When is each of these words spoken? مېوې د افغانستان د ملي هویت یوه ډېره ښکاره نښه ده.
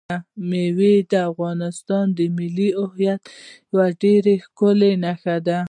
مېوې 0.49 0.95
د 1.11 1.13
افغانستان 1.31 2.05
د 2.17 2.19
ملي 2.37 2.69
هویت 2.83 3.21
یوه 3.71 3.87
ډېره 4.01 4.33
ښکاره 4.45 4.91
نښه 5.03 5.37
ده. 5.47 5.59